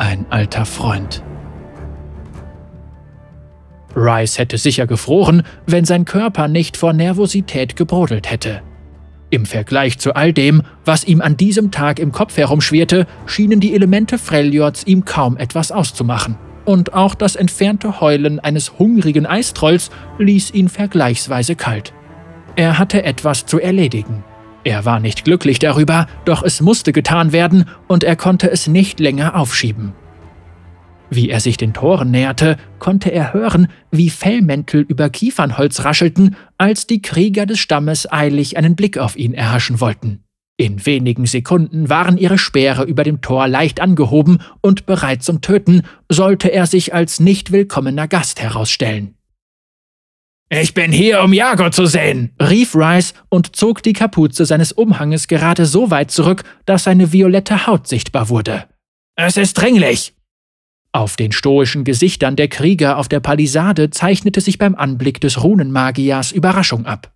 ein 0.00 0.24
alter 0.30 0.64
Freund. 0.64 1.22
Rice 3.94 4.38
hätte 4.38 4.56
sicher 4.56 4.86
gefroren, 4.86 5.42
wenn 5.66 5.84
sein 5.84 6.04
Körper 6.04 6.48
nicht 6.48 6.76
vor 6.76 6.92
Nervosität 6.92 7.76
gebrodelt 7.76 8.30
hätte. 8.30 8.62
Im 9.28 9.46
Vergleich 9.46 9.98
zu 9.98 10.14
all 10.14 10.32
dem, 10.32 10.62
was 10.84 11.04
ihm 11.04 11.20
an 11.20 11.36
diesem 11.36 11.70
Tag 11.70 11.98
im 11.98 12.12
Kopf 12.12 12.36
herumschwirrte, 12.36 13.06
schienen 13.26 13.60
die 13.60 13.74
Elemente 13.74 14.18
Freljords 14.18 14.84
ihm 14.86 15.04
kaum 15.04 15.36
etwas 15.36 15.70
auszumachen. 15.70 16.36
Und 16.64 16.94
auch 16.94 17.14
das 17.14 17.36
entfernte 17.36 18.00
Heulen 18.00 18.40
eines 18.40 18.78
hungrigen 18.78 19.26
Eistrolls 19.26 19.90
ließ 20.18 20.52
ihn 20.52 20.68
vergleichsweise 20.68 21.56
kalt. 21.56 21.92
Er 22.56 22.78
hatte 22.78 23.02
etwas 23.04 23.46
zu 23.46 23.60
erledigen. 23.60 24.24
Er 24.64 24.84
war 24.84 25.00
nicht 25.00 25.24
glücklich 25.24 25.58
darüber, 25.58 26.06
doch 26.24 26.42
es 26.42 26.60
musste 26.60 26.92
getan 26.92 27.32
werden 27.32 27.64
und 27.88 28.04
er 28.04 28.16
konnte 28.16 28.50
es 28.50 28.66
nicht 28.66 29.00
länger 29.00 29.36
aufschieben. 29.36 29.94
Wie 31.08 31.28
er 31.28 31.40
sich 31.40 31.56
den 31.56 31.72
Toren 31.72 32.12
näherte, 32.12 32.56
konnte 32.78 33.10
er 33.10 33.32
hören, 33.32 33.68
wie 33.90 34.10
Fellmäntel 34.10 34.82
über 34.82 35.10
Kiefernholz 35.10 35.84
raschelten, 35.84 36.36
als 36.56 36.86
die 36.86 37.02
Krieger 37.02 37.46
des 37.46 37.58
Stammes 37.58 38.10
eilig 38.10 38.56
einen 38.56 38.76
Blick 38.76 38.96
auf 38.96 39.16
ihn 39.16 39.34
erhaschen 39.34 39.80
wollten. 39.80 40.22
In 40.56 40.84
wenigen 40.86 41.26
Sekunden 41.26 41.88
waren 41.88 42.18
ihre 42.18 42.36
Speere 42.36 42.84
über 42.84 43.02
dem 43.02 43.22
Tor 43.22 43.48
leicht 43.48 43.80
angehoben 43.80 44.42
und 44.60 44.86
bereit 44.86 45.22
zum 45.22 45.40
Töten, 45.40 45.82
sollte 46.08 46.52
er 46.52 46.66
sich 46.66 46.94
als 46.94 47.18
nicht 47.18 47.50
willkommener 47.50 48.06
Gast 48.06 48.40
herausstellen. 48.40 49.14
Ich 50.52 50.74
bin 50.74 50.90
hier, 50.90 51.22
um 51.22 51.32
Jago 51.32 51.70
zu 51.70 51.86
sehen, 51.86 52.32
rief 52.42 52.74
Rice 52.74 53.14
und 53.28 53.54
zog 53.54 53.84
die 53.84 53.92
Kapuze 53.92 54.44
seines 54.44 54.72
Umhanges 54.72 55.28
gerade 55.28 55.64
so 55.64 55.92
weit 55.92 56.10
zurück, 56.10 56.42
dass 56.66 56.84
seine 56.84 57.12
violette 57.12 57.68
Haut 57.68 57.86
sichtbar 57.86 58.28
wurde. 58.28 58.64
Es 59.14 59.36
ist 59.36 59.54
dringlich. 59.54 60.12
Auf 60.90 61.14
den 61.14 61.30
stoischen 61.30 61.84
Gesichtern 61.84 62.34
der 62.34 62.48
Krieger 62.48 62.98
auf 62.98 63.06
der 63.06 63.20
Palisade 63.20 63.90
zeichnete 63.90 64.40
sich 64.40 64.58
beim 64.58 64.74
Anblick 64.74 65.20
des 65.20 65.40
Runenmagiers 65.44 66.32
Überraschung 66.32 66.84
ab. 66.84 67.12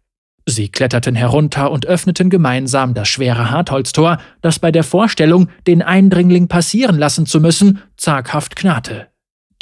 Sie 0.47 0.69
kletterten 0.69 1.17
herunter 1.17 1.73
und 1.73 1.87
öffneten 1.87 2.31
gemeinsam 2.31 2.95
das 2.95 3.09
schwere 3.09 3.51
Hartholztor, 3.51 4.19
das 4.43 4.61
bei 4.61 4.71
der 4.71 4.85
Vorstellung, 4.85 5.49
den 5.67 5.83
Eindringling 5.83 6.47
passieren 6.47 6.99
lassen 6.99 7.27
zu 7.27 7.41
müssen, 7.41 7.83
zaghaft 7.97 8.55
knarrte. 8.55 9.09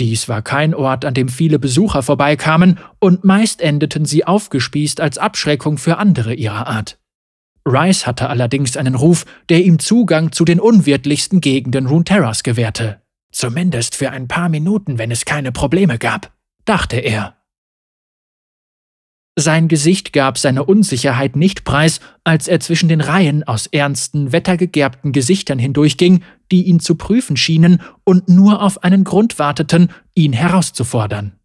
Dies 0.02 0.28
war 0.28 0.42
kein 0.42 0.74
Ort, 0.74 1.04
an 1.04 1.14
dem 1.14 1.28
viele 1.28 1.60
Besucher 1.60 2.02
vorbeikamen, 2.02 2.80
und 2.98 3.22
meist 3.22 3.60
endeten 3.60 4.04
sie 4.04 4.26
aufgespießt 4.26 5.00
als 5.00 5.16
Abschreckung 5.16 5.78
für 5.78 5.98
andere 5.98 6.34
ihrer 6.34 6.66
Art. 6.66 6.98
Rice 7.64 8.04
hatte 8.04 8.28
allerdings 8.28 8.76
einen 8.76 8.96
Ruf, 8.96 9.24
der 9.48 9.62
ihm 9.62 9.78
Zugang 9.78 10.32
zu 10.32 10.44
den 10.44 10.58
unwirtlichsten 10.58 11.40
Gegenden 11.40 11.86
Runeterras 11.86 12.42
gewährte. 12.42 13.00
Zumindest 13.30 13.94
für 13.94 14.10
ein 14.10 14.26
paar 14.26 14.48
Minuten, 14.48 14.98
wenn 14.98 15.12
es 15.12 15.24
keine 15.24 15.52
Probleme 15.52 15.98
gab, 15.98 16.32
dachte 16.64 16.96
er. 16.96 17.36
Sein 19.34 19.68
Gesicht 19.68 20.12
gab 20.12 20.36
seine 20.36 20.64
Unsicherheit 20.64 21.36
nicht 21.36 21.64
preis, 21.64 22.00
als 22.22 22.48
er 22.48 22.60
zwischen 22.60 22.90
den 22.90 23.00
Reihen 23.00 23.44
aus 23.44 23.66
ernsten, 23.66 24.30
wettergegerbten 24.30 25.12
Gesichtern 25.12 25.58
hindurchging, 25.58 26.22
die 26.50 26.64
ihn 26.64 26.80
zu 26.80 26.96
prüfen 26.96 27.38
schienen 27.38 27.80
und 28.04 28.28
nur 28.28 28.60
auf 28.60 28.84
einen 28.84 29.04
Grund 29.04 29.38
warteten, 29.38 29.88
ihn 30.14 30.34
herauszufordern. 30.34 31.38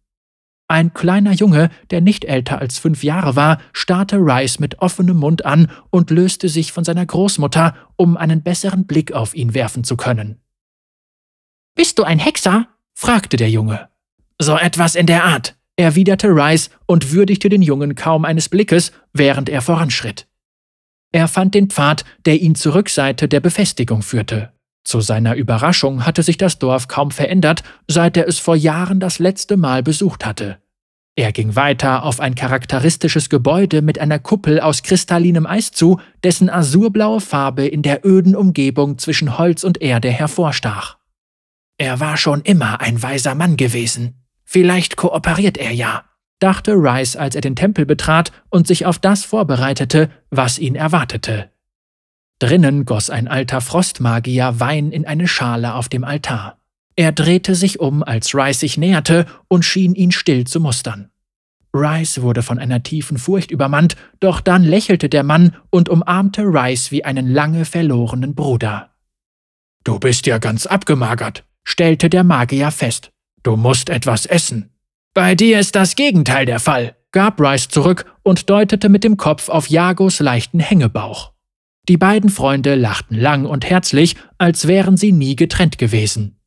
Ein 0.70 0.92
kleiner 0.92 1.32
Junge, 1.32 1.70
der 1.90 2.02
nicht 2.02 2.26
älter 2.26 2.58
als 2.58 2.78
fünf 2.78 3.02
Jahre 3.02 3.36
war, 3.36 3.58
starrte 3.72 4.18
Rice 4.18 4.58
mit 4.58 4.80
offenem 4.80 5.16
Mund 5.16 5.46
an 5.46 5.70
und 5.88 6.10
löste 6.10 6.50
sich 6.50 6.72
von 6.72 6.84
seiner 6.84 7.06
Großmutter, 7.06 7.74
um 7.96 8.18
einen 8.18 8.42
besseren 8.42 8.86
Blick 8.86 9.12
auf 9.12 9.34
ihn 9.34 9.54
werfen 9.54 9.82
zu 9.82 9.96
können. 9.96 10.42
Bist 11.74 11.98
du 11.98 12.02
ein 12.02 12.18
Hexer? 12.18 12.68
fragte 12.92 13.38
der 13.38 13.48
Junge. 13.48 13.88
So 14.38 14.58
etwas 14.58 14.94
in 14.94 15.06
der 15.06 15.24
Art, 15.24 15.57
erwiderte 15.78 16.28
Rice 16.28 16.70
und 16.86 17.12
würdigte 17.12 17.48
den 17.48 17.62
Jungen 17.62 17.94
kaum 17.94 18.24
eines 18.24 18.48
Blickes, 18.48 18.92
während 19.12 19.48
er 19.48 19.62
voranschritt. 19.62 20.26
Er 21.12 21.28
fand 21.28 21.54
den 21.54 21.70
Pfad, 21.70 22.04
der 22.26 22.40
ihn 22.40 22.54
zur 22.54 22.74
Rückseite 22.74 23.28
der 23.28 23.40
Befestigung 23.40 24.02
führte. 24.02 24.52
Zu 24.84 25.00
seiner 25.00 25.34
Überraschung 25.34 26.04
hatte 26.04 26.22
sich 26.22 26.36
das 26.36 26.58
Dorf 26.58 26.88
kaum 26.88 27.10
verändert, 27.10 27.62
seit 27.86 28.16
er 28.16 28.26
es 28.26 28.38
vor 28.38 28.56
Jahren 28.56 29.00
das 29.00 29.18
letzte 29.18 29.56
Mal 29.56 29.82
besucht 29.82 30.26
hatte. 30.26 30.58
Er 31.14 31.32
ging 31.32 31.56
weiter 31.56 32.04
auf 32.04 32.20
ein 32.20 32.34
charakteristisches 32.34 33.28
Gebäude 33.28 33.82
mit 33.82 33.98
einer 33.98 34.18
Kuppel 34.18 34.60
aus 34.60 34.82
kristallinem 34.82 35.46
Eis 35.46 35.72
zu, 35.72 36.00
dessen 36.22 36.48
azurblaue 36.48 37.20
Farbe 37.20 37.66
in 37.66 37.82
der 37.82 38.06
öden 38.06 38.36
Umgebung 38.36 38.98
zwischen 38.98 39.36
Holz 39.36 39.64
und 39.64 39.82
Erde 39.82 40.10
hervorstach. 40.10 40.96
Er 41.76 42.00
war 42.00 42.16
schon 42.16 42.42
immer 42.42 42.80
ein 42.80 43.02
weiser 43.02 43.34
Mann 43.34 43.56
gewesen, 43.56 44.14
Vielleicht 44.50 44.96
kooperiert 44.96 45.58
er 45.58 45.72
ja, 45.72 46.06
dachte 46.38 46.72
Rice, 46.72 47.16
als 47.16 47.34
er 47.34 47.42
den 47.42 47.54
Tempel 47.54 47.84
betrat 47.84 48.32
und 48.48 48.66
sich 48.66 48.86
auf 48.86 48.98
das 48.98 49.22
vorbereitete, 49.22 50.08
was 50.30 50.58
ihn 50.58 50.74
erwartete. 50.74 51.50
Drinnen 52.38 52.86
goss 52.86 53.10
ein 53.10 53.28
alter 53.28 53.60
Frostmagier 53.60 54.58
Wein 54.58 54.90
in 54.90 55.06
eine 55.06 55.28
Schale 55.28 55.74
auf 55.74 55.90
dem 55.90 56.02
Altar. 56.02 56.56
Er 56.96 57.12
drehte 57.12 57.54
sich 57.54 57.78
um, 57.78 58.02
als 58.02 58.34
Rice 58.34 58.60
sich 58.60 58.78
näherte, 58.78 59.26
und 59.48 59.66
schien 59.66 59.94
ihn 59.94 60.12
still 60.12 60.46
zu 60.46 60.60
mustern. 60.60 61.10
Rice 61.74 62.22
wurde 62.22 62.42
von 62.42 62.58
einer 62.58 62.82
tiefen 62.82 63.18
Furcht 63.18 63.50
übermannt, 63.50 63.96
doch 64.18 64.40
dann 64.40 64.64
lächelte 64.64 65.10
der 65.10 65.24
Mann 65.24 65.56
und 65.68 65.90
umarmte 65.90 66.40
Rice 66.40 66.90
wie 66.90 67.04
einen 67.04 67.28
lange 67.28 67.66
verlorenen 67.66 68.34
Bruder. 68.34 68.94
Du 69.84 69.98
bist 69.98 70.24
ja 70.24 70.38
ganz 70.38 70.64
abgemagert, 70.64 71.44
stellte 71.64 72.08
der 72.08 72.24
Magier 72.24 72.70
fest. 72.70 73.12
Du 73.48 73.56
musst 73.56 73.88
etwas 73.88 74.26
essen. 74.26 74.68
Bei 75.14 75.34
dir 75.34 75.58
ist 75.58 75.74
das 75.74 75.96
Gegenteil 75.96 76.44
der 76.44 76.60
Fall, 76.60 76.96
gab 77.12 77.40
Rice 77.40 77.68
zurück 77.68 78.04
und 78.22 78.50
deutete 78.50 78.90
mit 78.90 79.04
dem 79.04 79.16
Kopf 79.16 79.48
auf 79.48 79.70
Jagos 79.70 80.20
leichten 80.20 80.60
Hängebauch. 80.60 81.32
Die 81.88 81.96
beiden 81.96 82.28
Freunde 82.28 82.74
lachten 82.74 83.14
lang 83.14 83.46
und 83.46 83.64
herzlich, 83.64 84.16
als 84.36 84.68
wären 84.68 84.98
sie 84.98 85.12
nie 85.12 85.34
getrennt 85.34 85.78
gewesen. 85.78 86.38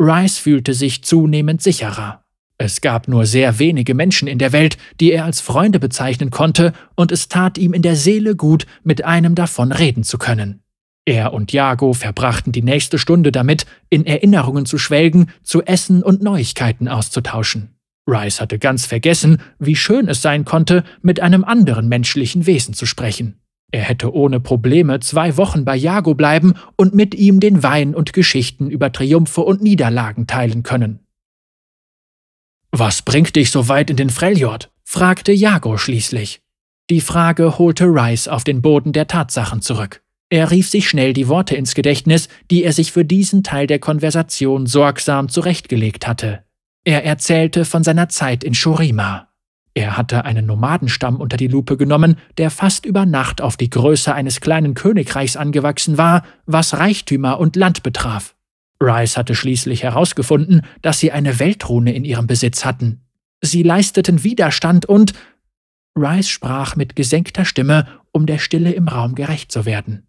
Rice 0.00 0.38
fühlte 0.38 0.72
sich 0.72 1.04
zunehmend 1.04 1.60
sicherer. 1.60 2.24
Es 2.56 2.80
gab 2.80 3.06
nur 3.06 3.26
sehr 3.26 3.58
wenige 3.58 3.92
Menschen 3.92 4.26
in 4.26 4.38
der 4.38 4.52
Welt, 4.52 4.78
die 5.00 5.12
er 5.12 5.26
als 5.26 5.42
Freunde 5.42 5.78
bezeichnen 5.78 6.30
konnte, 6.30 6.72
und 6.94 7.12
es 7.12 7.28
tat 7.28 7.58
ihm 7.58 7.74
in 7.74 7.82
der 7.82 7.96
Seele 7.96 8.34
gut, 8.34 8.64
mit 8.82 9.04
einem 9.04 9.34
davon 9.34 9.72
reden 9.72 10.04
zu 10.04 10.16
können. 10.16 10.63
Er 11.06 11.34
und 11.34 11.52
Jago 11.52 11.92
verbrachten 11.92 12.52
die 12.52 12.62
nächste 12.62 12.98
Stunde 12.98 13.30
damit, 13.30 13.66
in 13.90 14.06
Erinnerungen 14.06 14.64
zu 14.64 14.78
schwelgen, 14.78 15.30
zu 15.42 15.62
essen 15.62 16.02
und 16.02 16.22
Neuigkeiten 16.22 16.88
auszutauschen. 16.88 17.74
Rice 18.08 18.40
hatte 18.40 18.58
ganz 18.58 18.86
vergessen, 18.86 19.40
wie 19.58 19.76
schön 19.76 20.08
es 20.08 20.22
sein 20.22 20.44
konnte, 20.44 20.84
mit 21.02 21.20
einem 21.20 21.44
anderen 21.44 21.88
menschlichen 21.88 22.46
Wesen 22.46 22.74
zu 22.74 22.86
sprechen. 22.86 23.40
Er 23.70 23.82
hätte 23.82 24.14
ohne 24.14 24.40
Probleme 24.40 25.00
zwei 25.00 25.36
Wochen 25.36 25.64
bei 25.64 25.74
Jago 25.74 26.14
bleiben 26.14 26.54
und 26.76 26.94
mit 26.94 27.14
ihm 27.14 27.40
den 27.40 27.62
Wein 27.62 27.94
und 27.94 28.12
Geschichten 28.12 28.70
über 28.70 28.92
Triumphe 28.92 29.40
und 29.40 29.62
Niederlagen 29.62 30.26
teilen 30.26 30.62
können. 30.62 31.00
Was 32.70 33.02
bringt 33.02 33.36
dich 33.36 33.50
so 33.50 33.68
weit 33.68 33.90
in 33.90 33.96
den 33.96 34.10
Freljord? 34.10 34.70
fragte 34.84 35.32
Jago 35.32 35.76
schließlich. 35.76 36.40
Die 36.90 37.00
Frage 37.00 37.58
holte 37.58 37.86
Rice 37.86 38.28
auf 38.28 38.44
den 38.44 38.62
Boden 38.62 38.92
der 38.92 39.06
Tatsachen 39.06 39.60
zurück. 39.60 40.03
Er 40.34 40.50
rief 40.50 40.68
sich 40.68 40.88
schnell 40.88 41.12
die 41.12 41.28
Worte 41.28 41.54
ins 41.54 41.76
Gedächtnis, 41.76 42.28
die 42.50 42.64
er 42.64 42.72
sich 42.72 42.90
für 42.90 43.04
diesen 43.04 43.44
Teil 43.44 43.68
der 43.68 43.78
Konversation 43.78 44.66
sorgsam 44.66 45.28
zurechtgelegt 45.28 46.08
hatte. 46.08 46.42
Er 46.82 47.04
erzählte 47.04 47.64
von 47.64 47.84
seiner 47.84 48.08
Zeit 48.08 48.42
in 48.42 48.52
Shurima. 48.52 49.28
Er 49.74 49.96
hatte 49.96 50.24
einen 50.24 50.44
Nomadenstamm 50.44 51.20
unter 51.20 51.36
die 51.36 51.46
Lupe 51.46 51.76
genommen, 51.76 52.16
der 52.36 52.50
fast 52.50 52.84
über 52.84 53.06
Nacht 53.06 53.42
auf 53.42 53.56
die 53.56 53.70
Größe 53.70 54.12
eines 54.12 54.40
kleinen 54.40 54.74
Königreichs 54.74 55.36
angewachsen 55.36 55.98
war, 55.98 56.24
was 56.46 56.78
Reichtümer 56.78 57.38
und 57.38 57.54
Land 57.54 57.84
betraf. 57.84 58.34
Rice 58.82 59.16
hatte 59.16 59.36
schließlich 59.36 59.84
herausgefunden, 59.84 60.62
dass 60.82 60.98
sie 60.98 61.12
eine 61.12 61.38
Weltrune 61.38 61.94
in 61.94 62.04
ihrem 62.04 62.26
Besitz 62.26 62.64
hatten. 62.64 63.02
Sie 63.40 63.62
leisteten 63.62 64.24
Widerstand 64.24 64.84
und 64.84 65.12
Rice 65.96 66.28
sprach 66.28 66.74
mit 66.74 66.96
gesenkter 66.96 67.44
Stimme, 67.44 67.86
um 68.10 68.26
der 68.26 68.38
Stille 68.38 68.72
im 68.72 68.88
Raum 68.88 69.14
gerecht 69.14 69.52
zu 69.52 69.64
werden. 69.64 70.08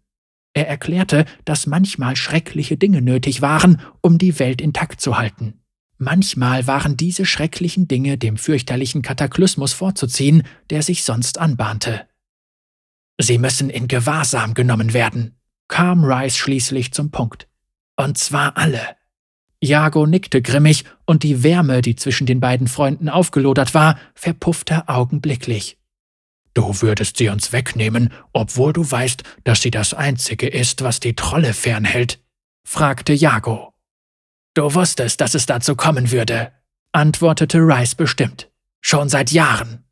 Er 0.56 0.68
erklärte, 0.68 1.26
dass 1.44 1.66
manchmal 1.66 2.16
schreckliche 2.16 2.78
Dinge 2.78 3.02
nötig 3.02 3.42
waren, 3.42 3.82
um 4.00 4.16
die 4.16 4.38
Welt 4.38 4.62
intakt 4.62 5.02
zu 5.02 5.18
halten. 5.18 5.60
Manchmal 5.98 6.66
waren 6.66 6.96
diese 6.96 7.26
schrecklichen 7.26 7.88
Dinge 7.88 8.16
dem 8.16 8.38
fürchterlichen 8.38 9.02
Kataklysmus 9.02 9.74
vorzuziehen, 9.74 10.44
der 10.70 10.80
sich 10.80 11.04
sonst 11.04 11.36
anbahnte. 11.36 12.06
Sie 13.20 13.36
müssen 13.36 13.68
in 13.68 13.86
Gewahrsam 13.86 14.54
genommen 14.54 14.94
werden, 14.94 15.36
kam 15.68 16.02
Rice 16.04 16.38
schließlich 16.38 16.94
zum 16.94 17.10
Punkt. 17.10 17.48
Und 17.96 18.16
zwar 18.16 18.56
alle. 18.56 18.80
Jago 19.60 20.06
nickte 20.06 20.40
grimmig, 20.40 20.84
und 21.04 21.22
die 21.22 21.42
Wärme, 21.42 21.82
die 21.82 21.96
zwischen 21.96 22.26
den 22.26 22.40
beiden 22.40 22.66
Freunden 22.66 23.10
aufgelodert 23.10 23.74
war, 23.74 23.98
verpuffte 24.14 24.88
augenblicklich. 24.88 25.76
Du 26.56 26.80
würdest 26.80 27.18
sie 27.18 27.28
uns 27.28 27.52
wegnehmen, 27.52 28.14
obwohl 28.32 28.72
du 28.72 28.90
weißt, 28.90 29.22
dass 29.44 29.60
sie 29.60 29.70
das 29.70 29.92
Einzige 29.92 30.48
ist, 30.48 30.82
was 30.82 31.00
die 31.00 31.14
Trolle 31.14 31.52
fernhält? 31.52 32.18
fragte 32.64 33.12
Jago. 33.12 33.74
Du 34.54 34.72
wusstest, 34.72 35.20
dass 35.20 35.34
es 35.34 35.44
dazu 35.44 35.76
kommen 35.76 36.10
würde, 36.10 36.52
antwortete 36.92 37.58
Rice 37.58 37.94
bestimmt. 37.94 38.50
Schon 38.80 39.10
seit 39.10 39.32
Jahren. 39.32 39.84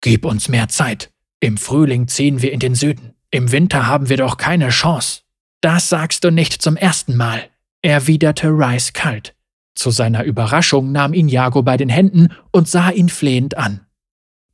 Gib 0.00 0.24
uns 0.24 0.48
mehr 0.48 0.66
Zeit. 0.66 1.12
Im 1.38 1.56
Frühling 1.56 2.08
ziehen 2.08 2.42
wir 2.42 2.50
in 2.50 2.58
den 2.58 2.74
Süden. 2.74 3.14
Im 3.30 3.52
Winter 3.52 3.86
haben 3.86 4.08
wir 4.08 4.16
doch 4.16 4.38
keine 4.38 4.70
Chance. 4.70 5.20
Das 5.60 5.88
sagst 5.88 6.24
du 6.24 6.32
nicht 6.32 6.60
zum 6.60 6.76
ersten 6.76 7.14
Mal, 7.16 7.48
erwiderte 7.82 8.48
Rice 8.48 8.92
kalt. 8.92 9.36
Zu 9.76 9.92
seiner 9.92 10.24
Überraschung 10.24 10.90
nahm 10.90 11.14
ihn 11.14 11.28
Jago 11.28 11.62
bei 11.62 11.76
den 11.76 11.90
Händen 11.90 12.30
und 12.50 12.66
sah 12.66 12.90
ihn 12.90 13.08
flehend 13.08 13.56
an. 13.56 13.85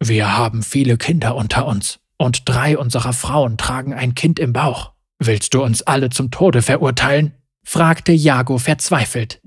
Wir 0.04 0.37
haben 0.37 0.64
viele 0.64 0.96
Kinder 0.96 1.37
unter 1.37 1.64
uns, 1.64 2.00
und 2.16 2.49
drei 2.49 2.76
unserer 2.76 3.12
Frauen 3.12 3.56
tragen 3.56 3.94
ein 3.94 4.16
Kind 4.16 4.40
im 4.40 4.52
Bauch. 4.52 4.94
Willst 5.20 5.54
du 5.54 5.62
uns 5.62 5.82
alle 5.82 6.10
zum 6.10 6.32
Tode 6.32 6.60
verurteilen? 6.60 7.34
fragte 7.64 8.10
Jago 8.10 8.58
verzweifelt. 8.58 9.40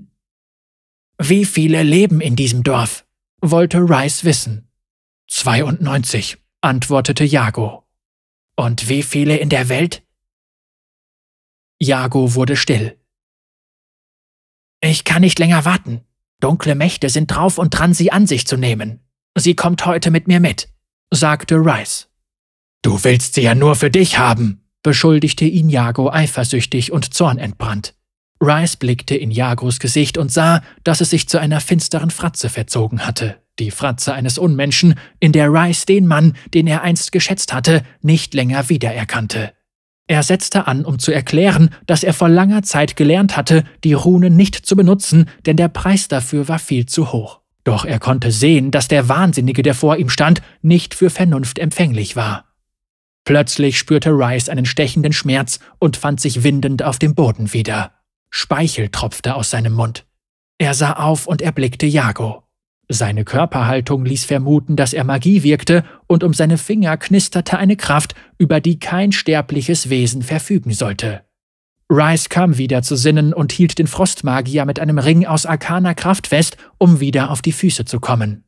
Wie 1.18 1.44
viele 1.44 1.82
leben 1.82 2.22
in 2.22 2.36
diesem 2.36 2.62
Dorf? 2.62 3.04
wollte 3.42 3.80
Rice 3.80 4.24
wissen. 4.24 4.70
92, 5.28 6.38
antwortete 6.62 7.24
Jago. 7.24 7.86
Und 8.56 8.88
wie 8.88 9.02
viele 9.02 9.36
in 9.36 9.50
der 9.50 9.68
Welt? 9.68 10.02
Jago 11.78 12.34
wurde 12.34 12.56
still. 12.56 12.98
Ich 14.80 15.04
kann 15.04 15.20
nicht 15.20 15.38
länger 15.38 15.66
warten. 15.66 16.00
Dunkle 16.40 16.74
Mächte 16.74 17.10
sind 17.10 17.26
drauf 17.26 17.58
und 17.58 17.70
dran, 17.70 17.92
sie 17.92 18.10
an 18.10 18.26
sich 18.26 18.46
zu 18.46 18.56
nehmen. 18.56 19.05
Sie 19.38 19.54
kommt 19.54 19.84
heute 19.84 20.10
mit 20.10 20.28
mir 20.28 20.40
mit, 20.40 20.70
sagte 21.12 21.56
Rice. 21.56 22.08
Du 22.80 23.04
willst 23.04 23.34
sie 23.34 23.42
ja 23.42 23.54
nur 23.54 23.76
für 23.76 23.90
dich 23.90 24.18
haben, 24.18 24.62
beschuldigte 24.82 25.44
ihn 25.44 25.68
Jago 25.68 26.10
eifersüchtig 26.10 26.90
und 26.90 27.12
zornentbrannt. 27.12 27.94
Rice 28.40 28.76
blickte 28.76 29.14
in 29.14 29.30
Jagos 29.30 29.78
Gesicht 29.78 30.16
und 30.16 30.32
sah, 30.32 30.62
dass 30.84 31.02
es 31.02 31.10
sich 31.10 31.28
zu 31.28 31.38
einer 31.38 31.60
finsteren 31.60 32.10
Fratze 32.10 32.48
verzogen 32.48 33.06
hatte. 33.06 33.36
Die 33.58 33.70
Fratze 33.70 34.14
eines 34.14 34.38
Unmenschen, 34.38 34.94
in 35.20 35.32
der 35.32 35.52
Rice 35.52 35.84
den 35.84 36.06
Mann, 36.06 36.34
den 36.54 36.66
er 36.66 36.80
einst 36.82 37.12
geschätzt 37.12 37.52
hatte, 37.52 37.82
nicht 38.00 38.32
länger 38.32 38.70
wiedererkannte. 38.70 39.52
Er 40.06 40.22
setzte 40.22 40.66
an, 40.66 40.86
um 40.86 40.98
zu 40.98 41.12
erklären, 41.12 41.74
dass 41.86 42.04
er 42.04 42.14
vor 42.14 42.30
langer 42.30 42.62
Zeit 42.62 42.96
gelernt 42.96 43.36
hatte, 43.36 43.64
die 43.84 43.92
Runen 43.92 44.34
nicht 44.34 44.54
zu 44.54 44.76
benutzen, 44.76 45.28
denn 45.44 45.58
der 45.58 45.68
Preis 45.68 46.08
dafür 46.08 46.48
war 46.48 46.58
viel 46.58 46.86
zu 46.86 47.12
hoch. 47.12 47.40
Doch 47.66 47.84
er 47.84 47.98
konnte 47.98 48.30
sehen, 48.30 48.70
dass 48.70 48.86
der 48.86 49.08
Wahnsinnige, 49.08 49.64
der 49.64 49.74
vor 49.74 49.96
ihm 49.96 50.08
stand, 50.08 50.40
nicht 50.62 50.94
für 50.94 51.10
Vernunft 51.10 51.58
empfänglich 51.58 52.14
war. 52.14 52.44
Plötzlich 53.24 53.76
spürte 53.76 54.10
Rice 54.10 54.48
einen 54.48 54.66
stechenden 54.66 55.12
Schmerz 55.12 55.58
und 55.80 55.96
fand 55.96 56.20
sich 56.20 56.44
windend 56.44 56.84
auf 56.84 57.00
dem 57.00 57.16
Boden 57.16 57.52
wieder. 57.52 57.90
Speichel 58.30 58.88
tropfte 58.90 59.34
aus 59.34 59.50
seinem 59.50 59.72
Mund. 59.72 60.06
Er 60.58 60.74
sah 60.74 60.92
auf 60.92 61.26
und 61.26 61.42
erblickte 61.42 61.86
Jago. 61.86 62.44
Seine 62.88 63.24
Körperhaltung 63.24 64.04
ließ 64.04 64.26
vermuten, 64.26 64.76
dass 64.76 64.92
er 64.92 65.02
Magie 65.02 65.42
wirkte, 65.42 65.82
und 66.06 66.22
um 66.22 66.34
seine 66.34 66.58
Finger 66.58 66.96
knisterte 66.96 67.58
eine 67.58 67.74
Kraft, 67.74 68.14
über 68.38 68.60
die 68.60 68.78
kein 68.78 69.10
sterbliches 69.10 69.90
Wesen 69.90 70.22
verfügen 70.22 70.70
sollte. 70.70 71.24
Rice 71.90 72.28
kam 72.28 72.58
wieder 72.58 72.82
zu 72.82 72.96
Sinnen 72.96 73.32
und 73.32 73.52
hielt 73.52 73.78
den 73.78 73.86
Frostmagier 73.86 74.64
mit 74.64 74.80
einem 74.80 74.98
Ring 74.98 75.24
aus 75.24 75.46
arkaner 75.46 75.94
Kraft 75.94 76.26
fest, 76.26 76.56
um 76.78 77.00
wieder 77.00 77.30
auf 77.30 77.42
die 77.42 77.52
Füße 77.52 77.84
zu 77.84 78.00
kommen. 78.00 78.44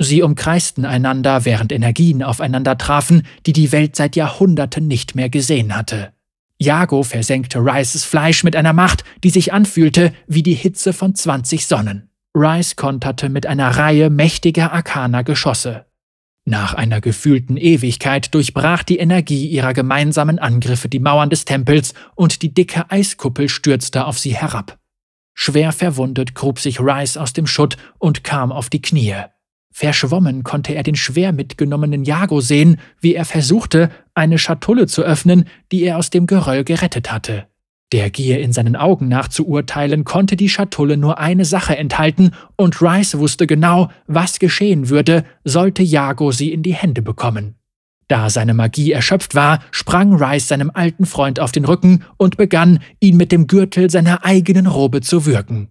Sie 0.00 0.22
umkreisten 0.22 0.84
einander, 0.84 1.44
während 1.44 1.72
Energien 1.72 2.22
aufeinander 2.22 2.76
trafen, 2.78 3.22
die 3.46 3.52
die 3.52 3.72
Welt 3.72 3.96
seit 3.96 4.14
Jahrhunderten 4.14 4.86
nicht 4.86 5.14
mehr 5.14 5.30
gesehen 5.30 5.74
hatte. 5.74 6.12
Jago 6.58 7.02
versenkte 7.02 7.58
Rices 7.58 8.04
Fleisch 8.04 8.44
mit 8.44 8.56
einer 8.56 8.72
Macht, 8.72 9.04
die 9.24 9.30
sich 9.30 9.52
anfühlte 9.52 10.12
wie 10.26 10.42
die 10.42 10.54
Hitze 10.54 10.92
von 10.92 11.14
20 11.14 11.66
Sonnen. 11.66 12.10
Rice 12.36 12.76
konterte 12.76 13.30
mit 13.30 13.46
einer 13.46 13.70
Reihe 13.70 14.10
mächtiger 14.10 14.72
arkaner 14.72 15.24
Geschosse. 15.24 15.85
Nach 16.48 16.74
einer 16.74 17.00
gefühlten 17.00 17.56
Ewigkeit 17.56 18.32
durchbrach 18.32 18.84
die 18.84 18.98
Energie 18.98 19.46
ihrer 19.48 19.74
gemeinsamen 19.74 20.38
Angriffe 20.38 20.88
die 20.88 21.00
Mauern 21.00 21.28
des 21.28 21.44
Tempels 21.44 21.92
und 22.14 22.40
die 22.40 22.54
dicke 22.54 22.88
Eiskuppel 22.88 23.48
stürzte 23.48 24.06
auf 24.06 24.20
sie 24.20 24.36
herab. 24.36 24.78
Schwer 25.34 25.72
verwundet 25.72 26.36
grub 26.36 26.60
sich 26.60 26.78
Rice 26.78 27.16
aus 27.16 27.32
dem 27.32 27.48
Schutt 27.48 27.76
und 27.98 28.22
kam 28.22 28.52
auf 28.52 28.70
die 28.70 28.80
Knie. 28.80 29.16
Verschwommen 29.72 30.44
konnte 30.44 30.72
er 30.72 30.84
den 30.84 30.94
schwer 30.94 31.32
mitgenommenen 31.32 32.04
Jago 32.04 32.40
sehen, 32.40 32.80
wie 33.00 33.16
er 33.16 33.24
versuchte, 33.24 33.90
eine 34.14 34.38
Schatulle 34.38 34.86
zu 34.86 35.02
öffnen, 35.02 35.48
die 35.72 35.82
er 35.82 35.98
aus 35.98 36.10
dem 36.10 36.26
Geröll 36.26 36.62
gerettet 36.62 37.10
hatte. 37.10 37.48
Der 37.92 38.10
Gier 38.10 38.40
in 38.40 38.52
seinen 38.52 38.74
Augen 38.74 39.06
nach 39.06 39.28
zu 39.28 39.46
urteilen, 39.46 40.04
konnte 40.04 40.36
die 40.36 40.48
Schatulle 40.48 40.96
nur 40.96 41.18
eine 41.18 41.44
Sache 41.44 41.76
enthalten, 41.76 42.32
und 42.56 42.82
Rice 42.82 43.18
wusste 43.18 43.46
genau, 43.46 43.90
was 44.06 44.40
geschehen 44.40 44.88
würde, 44.88 45.24
sollte 45.44 45.84
Jago 45.84 46.32
sie 46.32 46.52
in 46.52 46.64
die 46.64 46.74
Hände 46.74 47.00
bekommen. 47.00 47.54
Da 48.08 48.30
seine 48.30 48.54
Magie 48.54 48.92
erschöpft 48.92 49.34
war, 49.34 49.60
sprang 49.70 50.14
Rice 50.14 50.48
seinem 50.48 50.70
alten 50.74 51.06
Freund 51.06 51.38
auf 51.38 51.52
den 51.52 51.64
Rücken 51.64 52.04
und 52.16 52.36
begann, 52.36 52.80
ihn 53.00 53.16
mit 53.16 53.30
dem 53.30 53.46
Gürtel 53.46 53.88
seiner 53.90 54.24
eigenen 54.24 54.66
Robe 54.66 55.00
zu 55.00 55.26
würgen. 55.26 55.68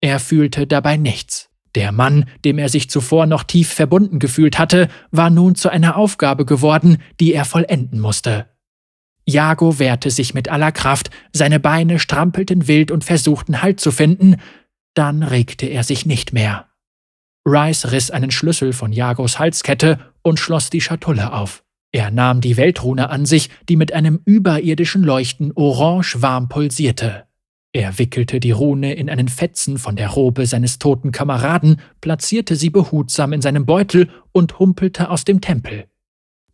Er 0.00 0.20
fühlte 0.20 0.66
dabei 0.66 0.96
nichts. 0.96 1.48
Der 1.74 1.92
Mann, 1.92 2.24
dem 2.44 2.58
er 2.58 2.68
sich 2.68 2.88
zuvor 2.88 3.26
noch 3.26 3.42
tief 3.42 3.72
verbunden 3.72 4.18
gefühlt 4.18 4.58
hatte, 4.58 4.88
war 5.10 5.28
nun 5.28 5.54
zu 5.54 5.68
einer 5.68 5.96
Aufgabe 5.96 6.44
geworden, 6.44 6.98
die 7.20 7.34
er 7.34 7.44
vollenden 7.44 8.00
musste. 8.00 8.46
Jago 9.28 9.78
wehrte 9.78 10.10
sich 10.10 10.32
mit 10.32 10.48
aller 10.48 10.72
Kraft, 10.72 11.10
seine 11.34 11.60
Beine 11.60 11.98
strampelten 11.98 12.66
wild 12.66 12.90
und 12.90 13.04
versuchten 13.04 13.60
Halt 13.60 13.78
zu 13.78 13.90
finden, 13.90 14.36
dann 14.94 15.22
regte 15.22 15.66
er 15.66 15.84
sich 15.84 16.06
nicht 16.06 16.32
mehr. 16.32 16.66
Rice 17.46 17.92
riss 17.92 18.10
einen 18.10 18.30
Schlüssel 18.30 18.72
von 18.72 18.90
Jagos 18.90 19.38
Halskette 19.38 19.98
und 20.22 20.40
schloss 20.40 20.70
die 20.70 20.80
Schatulle 20.80 21.34
auf. 21.34 21.62
Er 21.92 22.10
nahm 22.10 22.40
die 22.40 22.56
Weltrune 22.56 23.10
an 23.10 23.26
sich, 23.26 23.50
die 23.68 23.76
mit 23.76 23.92
einem 23.92 24.20
überirdischen 24.24 25.02
Leuchten 25.02 25.52
orange 25.54 26.22
warm 26.22 26.48
pulsierte. 26.48 27.24
Er 27.74 27.98
wickelte 27.98 28.40
die 28.40 28.50
Rune 28.50 28.94
in 28.94 29.10
einen 29.10 29.28
Fetzen 29.28 29.76
von 29.76 29.94
der 29.94 30.08
Robe 30.08 30.46
seines 30.46 30.78
toten 30.78 31.12
Kameraden, 31.12 31.80
platzierte 32.00 32.56
sie 32.56 32.70
behutsam 32.70 33.34
in 33.34 33.42
seinem 33.42 33.66
Beutel 33.66 34.08
und 34.32 34.58
humpelte 34.58 35.10
aus 35.10 35.24
dem 35.24 35.42
Tempel. 35.42 35.86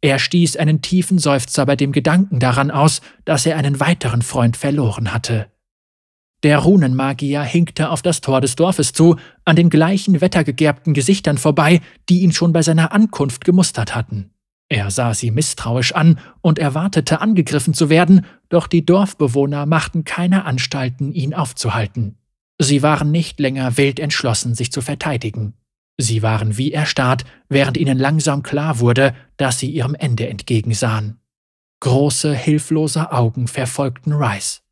Er 0.04 0.18
stieß 0.18 0.58
einen 0.58 0.82
tiefen 0.82 1.18
Seufzer 1.18 1.64
bei 1.64 1.76
dem 1.76 1.90
Gedanken 1.90 2.38
daran 2.38 2.70
aus, 2.70 3.00
dass 3.24 3.46
er 3.46 3.56
einen 3.56 3.80
weiteren 3.80 4.20
Freund 4.20 4.54
verloren 4.54 5.14
hatte. 5.14 5.46
Der 6.42 6.58
Runenmagier 6.58 7.40
hinkte 7.40 7.88
auf 7.88 8.02
das 8.02 8.20
Tor 8.20 8.42
des 8.42 8.54
Dorfes 8.54 8.92
zu, 8.92 9.16
an 9.46 9.56
den 9.56 9.70
gleichen 9.70 10.20
wettergegerbten 10.20 10.92
Gesichtern 10.92 11.38
vorbei, 11.38 11.80
die 12.10 12.20
ihn 12.20 12.32
schon 12.32 12.52
bei 12.52 12.60
seiner 12.60 12.92
Ankunft 12.92 13.46
gemustert 13.46 13.94
hatten. 13.94 14.30
Er 14.68 14.90
sah 14.90 15.14
sie 15.14 15.30
misstrauisch 15.30 15.94
an 15.94 16.18
und 16.42 16.58
erwartete, 16.58 17.22
angegriffen 17.22 17.72
zu 17.72 17.88
werden, 17.88 18.26
doch 18.50 18.66
die 18.66 18.84
Dorfbewohner 18.84 19.64
machten 19.64 20.04
keine 20.04 20.44
Anstalten, 20.44 21.14
ihn 21.14 21.32
aufzuhalten. 21.32 22.18
Sie 22.58 22.82
waren 22.82 23.10
nicht 23.10 23.40
länger 23.40 23.78
wild 23.78 23.98
entschlossen, 23.98 24.54
sich 24.54 24.70
zu 24.70 24.82
verteidigen. 24.82 25.54
Sie 25.96 26.22
waren 26.22 26.56
wie 26.56 26.72
erstarrt, 26.72 27.24
während 27.48 27.76
ihnen 27.76 27.98
langsam 27.98 28.42
klar 28.42 28.80
wurde, 28.80 29.14
dass 29.36 29.58
sie 29.58 29.70
ihrem 29.70 29.94
Ende 29.94 30.28
entgegensahen. 30.28 31.20
Große, 31.80 32.34
hilflose 32.34 33.12
Augen 33.12 33.46
verfolgten 33.46 34.12
Rice. 34.12 34.62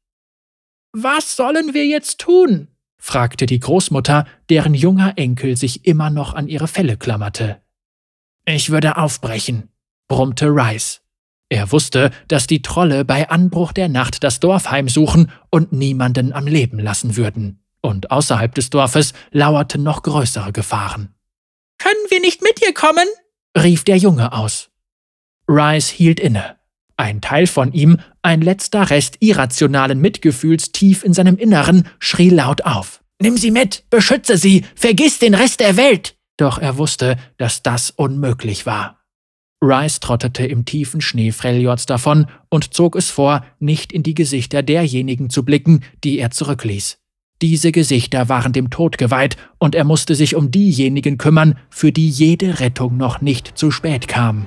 Was 0.93 1.37
sollen 1.37 1.75
wir 1.75 1.87
jetzt 1.87 2.19
tun? 2.19 2.69
fragte 2.99 3.47
die 3.47 3.61
Großmutter, 3.61 4.27
deren 4.49 4.75
junger 4.75 5.15
Enkel 5.17 5.57
sich 5.57 5.87
immer 5.87 6.11
noch 6.11 6.35
an 6.35 6.49
ihre 6.49 6.69
Felle 6.69 6.97
klammerte. 6.97 7.61
Ich 8.45 8.71
würde 8.71 8.97
aufbrechen, 8.97 9.69
brummte 10.09 10.47
Rice. 10.47 11.03
Er 11.49 11.71
wusste, 11.71 12.11
dass 12.29 12.47
die 12.47 12.63
Trolle 12.63 13.05
bei 13.05 13.29
Anbruch 13.29 13.73
der 13.73 13.89
Nacht 13.89 14.25
das 14.25 14.41
Dorf 14.41 14.71
heimsuchen 14.71 15.31
und 15.51 15.73
niemanden 15.73 16.33
am 16.33 16.47
Leben 16.47 16.79
lassen 16.79 17.17
würden 17.17 17.62
und 17.83 18.11
außerhalb 18.11 18.55
des 18.55 18.71
Dorfes 18.71 19.13
lauerten 19.31 19.83
noch 19.83 20.03
größere 20.03 20.53
Gefahren. 20.53 21.15
Können 21.79 22.07
wir 22.09 22.21
nicht 22.21 22.43
mit 22.43 22.61
dir 22.63 22.73
kommen? 22.73 23.07
rief 23.59 23.85
der 23.85 23.99
Junge 23.99 24.33
aus. 24.33 24.71
Rice 25.49 25.89
hielt 25.89 26.21
inne. 26.21 26.57
Ein 26.97 27.21
Teil 27.21 27.47
von 27.47 27.73
ihm, 27.73 27.99
ein 28.23 28.41
letzter 28.41 28.91
Rest 28.91 29.17
irrationalen 29.21 30.01
Mitgefühls 30.01 30.73
tief 30.73 31.05
in 31.05 31.13
seinem 31.13 31.37
Inneren, 31.37 31.89
schrie 31.99 32.31
laut 32.31 32.63
auf. 32.63 33.03
Nimm 33.21 33.37
sie 33.37 33.51
mit, 33.51 33.85
beschütze 33.91 34.37
sie, 34.37 34.65
vergiss 34.75 35.19
den 35.19 35.35
Rest 35.35 35.61
der 35.61 35.77
Welt! 35.77 36.17
Doch 36.37 36.59
er 36.59 36.79
wusste, 36.79 37.17
dass 37.37 37.63
das 37.63 37.91
unmöglich 37.91 38.67
war. 38.67 39.01
Rice 39.63 40.01
trottete 40.01 40.47
im 40.47 40.65
tiefen 40.65 41.01
Schnee 41.01 41.31
Freljords 41.31 41.87
davon 41.87 42.27
und 42.49 42.75
zog 42.75 42.97
es 42.97 43.11
vor, 43.11 43.45
nicht 43.61 43.93
in 43.93 44.03
die 44.03 44.15
Gesichter 44.15 44.63
derjenigen 44.63 45.31
zu 45.31 45.45
blicken, 45.45 45.85
die 46.03 46.19
er 46.19 46.31
zurückließ. 46.31 46.99
Diese 47.43 47.73
Gesichter 47.73 48.29
waren 48.29 48.53
dem 48.53 48.71
Tod 48.71 48.99
geweiht, 48.99 49.37
und 49.59 49.75
er 49.75 49.83
musste 49.85 50.15
sich 50.15 50.37
um 50.37 50.53
diejenigen 50.53 51.19
kümmern, 51.19 51.59
für 51.71 51.91
die 51.91 52.09
jede 52.09 52.61
Rettung 52.61 52.97
noch 52.97 53.21
nicht 53.21 53.59
zu 53.59 53.73
spät 53.73 54.07
kam. 54.07 54.47